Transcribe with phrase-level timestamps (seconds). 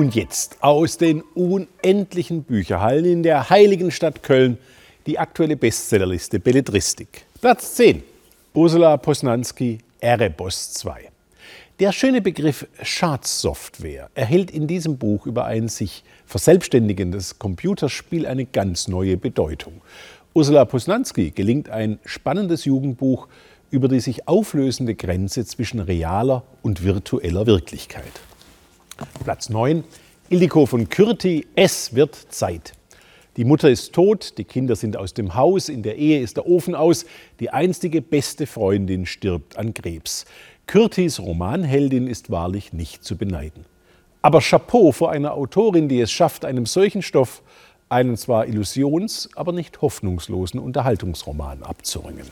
[0.00, 4.56] Und jetzt aus den unendlichen Bücherhallen in der heiligen Stadt Köln
[5.04, 7.26] die aktuelle Bestsellerliste Belletristik.
[7.38, 8.02] Platz 10.
[8.54, 11.10] Ursula Posnanski, Erebos 2.
[11.80, 18.88] Der schöne Begriff Schadsoftware erhält in diesem Buch über ein sich verselbstständigendes Computerspiel eine ganz
[18.88, 19.82] neue Bedeutung.
[20.32, 23.28] Ursula Posnanski gelingt ein spannendes Jugendbuch
[23.70, 28.22] über die sich auflösende Grenze zwischen realer und virtueller Wirklichkeit.
[29.24, 29.84] Platz 9.
[30.28, 32.72] Ildiko von Kürti, es wird Zeit.
[33.36, 36.46] Die Mutter ist tot, die Kinder sind aus dem Haus, in der Ehe ist der
[36.46, 37.06] Ofen aus,
[37.38, 40.26] die einstige beste Freundin stirbt an Krebs.
[40.66, 43.64] Kürtis Romanheldin ist wahrlich nicht zu beneiden.
[44.22, 47.42] Aber Chapeau vor einer Autorin, die es schafft, einem solchen Stoff
[47.88, 52.26] einen zwar illusions-, aber nicht hoffnungslosen Unterhaltungsroman abzuringen.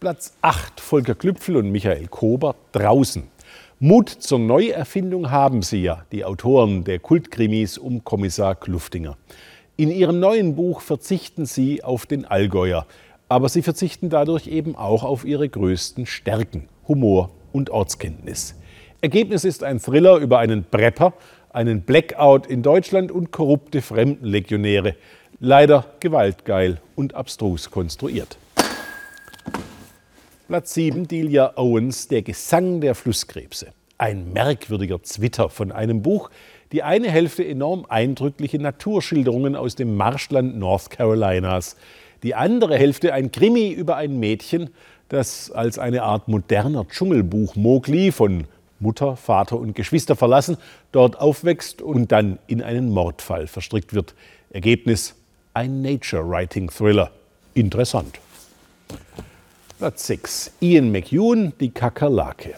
[0.00, 3.24] Platz 8 Volker Klüpfel und Michael Kober draußen.
[3.80, 9.16] Mut zur Neuerfindung haben sie ja, die Autoren der Kultkrimis um Kommissar Kluftinger.
[9.76, 12.88] In ihrem neuen Buch verzichten sie auf den Allgäuer,
[13.28, 18.56] aber sie verzichten dadurch eben auch auf ihre größten Stärken, Humor und Ortskenntnis.
[19.00, 21.12] Ergebnis ist ein Thriller über einen Prepper,
[21.50, 24.96] einen Blackout in Deutschland und korrupte Fremdenlegionäre.
[25.38, 28.38] Leider gewaltgeil und abstrus konstruiert.
[30.48, 33.74] Platz 7, Delia Owens, Der Gesang der Flusskrebse.
[33.98, 36.30] Ein merkwürdiger Zwitter von einem Buch.
[36.72, 41.76] Die eine Hälfte enorm eindrückliche Naturschilderungen aus dem Marschland North Carolinas.
[42.22, 44.70] Die andere Hälfte ein Krimi über ein Mädchen,
[45.10, 48.44] das als eine Art moderner Dschungelbuch Mowgli von
[48.80, 50.56] Mutter, Vater und Geschwister verlassen,
[50.92, 54.14] dort aufwächst und dann in einen Mordfall verstrickt wird.
[54.48, 55.14] Ergebnis
[55.52, 57.10] ein Nature-Writing-Thriller.
[57.52, 58.18] Interessant.
[59.78, 60.50] Platz 6.
[60.60, 62.54] Ian McEwan, die Kakerlake.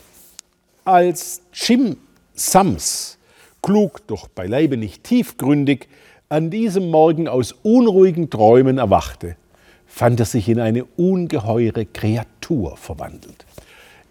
[0.86, 1.98] Als Jim
[2.32, 3.18] Sams,
[3.60, 5.88] klug, doch beileibe nicht tiefgründig,
[6.30, 9.36] an diesem Morgen aus unruhigen Träumen erwachte,
[9.86, 13.44] fand er sich in eine ungeheure Kreatur verwandelt.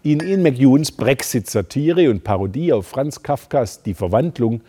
[0.04, 4.60] In Ian McEwans Brexit-Satire und Parodie auf Franz Kafkas Die Verwandlung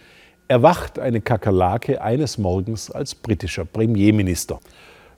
[0.48, 4.60] erwacht eine Kakerlake eines Morgens als britischer Premierminister.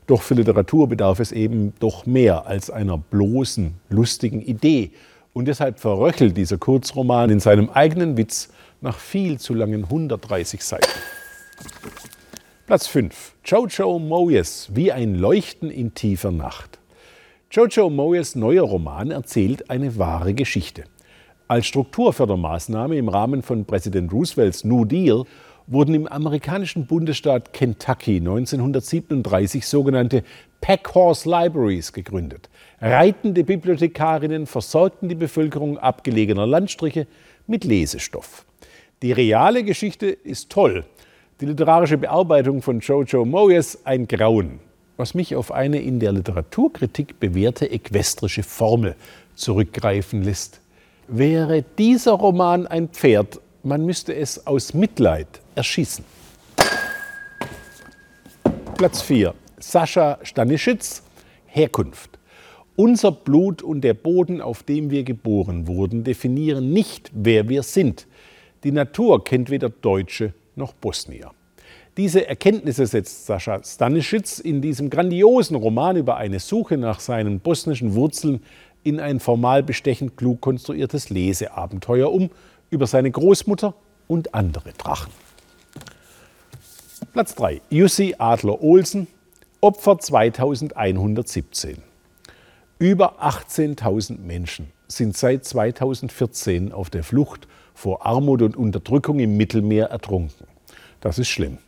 [0.08, 4.92] Doch für Literatur bedarf es eben doch mehr als einer bloßen, lustigen Idee.
[5.34, 8.50] Und deshalb verröchelt dieser Kurzroman in seinem eigenen Witz
[8.82, 10.90] nach viel zu langen 130 Seiten.
[12.66, 13.34] Platz 5.
[13.46, 16.80] Jojo Moyes, wie ein Leuchten in tiefer Nacht.
[17.52, 20.84] Jojo Moyes neuer Roman erzählt eine wahre Geschichte.
[21.48, 25.26] Als Strukturfördermaßnahme im Rahmen von Präsident Roosevelts New Deal
[25.68, 30.24] wurden im amerikanischen Bundesstaat Kentucky 1937 sogenannte
[30.62, 32.50] Packhorse Libraries gegründet.
[32.82, 37.08] Reitende Bibliothekarinnen versorgten die Bevölkerung abgelegener Landstriche
[37.48, 38.46] mit Lesestoff.
[39.02, 40.86] Die reale Geschichte ist toll.
[41.42, 44.60] Die literarische Bearbeitung von Jojo Moyes ein Grauen,
[44.96, 48.96] was mich auf eine in der Literaturkritik bewährte äquestrische Formel
[49.36, 50.62] zurückgreifen lässt.
[51.10, 56.04] Wäre dieser Roman ein Pferd, man müsste es aus Mitleid erschießen.
[58.78, 59.34] Platz 4.
[59.60, 61.04] Sascha Stanischitz,
[61.46, 62.20] Herkunft.
[62.76, 68.08] Unser Blut und der Boden, auf dem wir geboren wurden, definieren nicht, wer wir sind.
[68.64, 71.32] Die Natur kennt weder Deutsche noch Bosnier.
[71.96, 77.94] Diese Erkenntnisse setzt Sascha Stanischitz in diesem grandiosen Roman über eine Suche nach seinen bosnischen
[77.94, 78.42] Wurzeln
[78.84, 82.32] in ein formal bestechend klug konstruiertes Leseabenteuer um
[82.72, 83.76] über seine Großmutter
[84.08, 85.12] und andere Drachen.
[87.14, 87.62] Platz 3.
[87.70, 89.06] Jussi Adler-Olsen,
[89.62, 91.78] Opfer 2117.
[92.80, 99.92] Über 18.000 Menschen sind seit 2014 auf der Flucht vor Armut und Unterdrückung im Mittelmeer
[99.92, 100.48] ertrunken.
[101.02, 101.60] Das ist schlimm.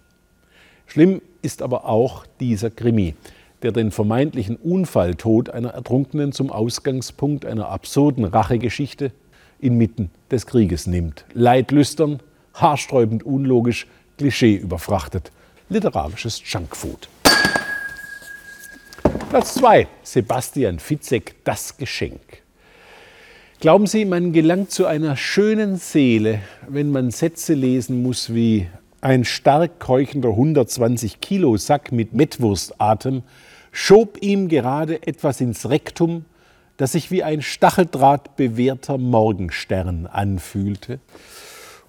[0.88, 3.14] Schlimm ist aber auch dieser Krimi,
[3.62, 9.12] der den vermeintlichen Unfalltod einer Ertrunkenen zum Ausgangspunkt einer absurden Rachegeschichte
[9.60, 11.24] inmitten des Krieges nimmt.
[11.36, 12.20] Leidlüstern,
[12.56, 13.86] haarsträubend unlogisch,
[14.18, 15.32] Klischee überfrachtet.
[15.70, 17.10] Literarisches Junkfood.
[19.30, 19.88] Platz 2.
[20.04, 22.22] Sebastian Fitzek, Das Geschenk.
[23.60, 28.68] Glauben Sie, man gelangt zu einer schönen Seele, wenn man Sätze lesen muss wie
[29.02, 33.24] ein stark keuchender 120 Kilo Sack mit Mettwurstatem
[33.72, 36.26] schob ihm gerade etwas ins Rektum,
[36.78, 41.00] das sich wie ein stacheldrahtbewehrter Morgenstern anfühlte.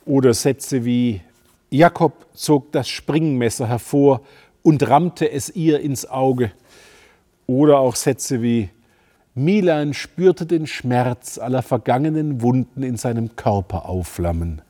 [0.04, 1.20] Oder Sätze wie
[1.70, 4.22] Jakob zog das Springmesser hervor
[4.62, 6.52] und rammte es ihr ins Auge.
[7.46, 8.70] Oder auch Sätze wie
[9.34, 14.62] Milan spürte den Schmerz aller vergangenen Wunden in seinem Körper aufflammen.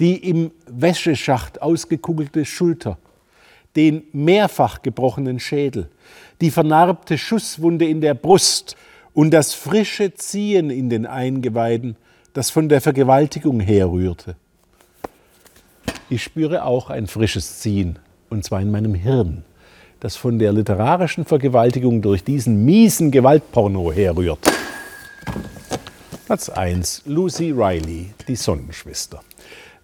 [0.00, 2.98] die im Wäscheschacht ausgekugelte Schulter,
[3.76, 5.88] den mehrfach gebrochenen Schädel,
[6.40, 8.76] die vernarbte Schusswunde in der Brust
[9.12, 11.96] und das frische Ziehen in den Eingeweiden,
[12.32, 14.36] das von der Vergewaltigung herrührte.
[16.10, 17.98] Ich spüre auch ein frisches Ziehen,
[18.30, 19.44] und zwar in meinem Hirn,
[20.00, 24.38] das von der literarischen Vergewaltigung durch diesen miesen Gewaltporno herrührt.
[26.24, 27.02] Platz 1.
[27.04, 29.20] Lucy Riley, die Sonnenschwester.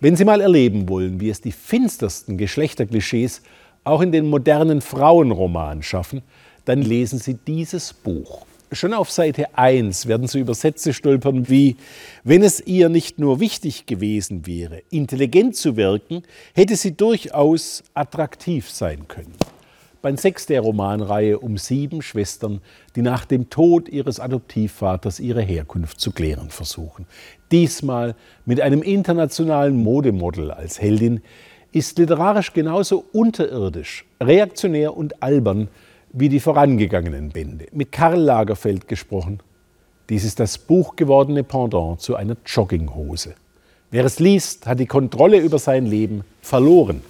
[0.01, 3.43] Wenn Sie mal erleben wollen, wie es die finstersten Geschlechterklischees
[3.85, 6.23] auch in den modernen Frauenromanen schaffen,
[6.65, 8.47] dann lesen Sie dieses Buch.
[8.73, 11.77] Schon auf Seite 1 werden Sie über Sätze stolpern wie,
[12.25, 16.23] wenn es ihr nicht nur wichtig gewesen wäre, intelligent zu wirken,
[16.55, 19.35] hätte sie durchaus attraktiv sein können.
[20.03, 22.61] Band 6 der Romanreihe um sieben Schwestern,
[22.97, 27.07] die nach dem Tod ihres Adoptivvaters ihre Herkunft zu klären versuchen.
[27.53, 28.15] Diesmal
[28.45, 31.23] mit einem internationalen Modemodel als Heldin,
[31.75, 35.69] ist literarisch genauso unterirdisch, reaktionär und albern
[36.17, 37.67] wie die vorangegangenen Bände.
[37.73, 39.41] Mit Karl Lagerfeld gesprochen.
[40.09, 43.35] Dies ist das buchgewordene Pendant zu einer Jogginghose.
[43.91, 47.03] Wer es liest, hat die Kontrolle über sein Leben verloren.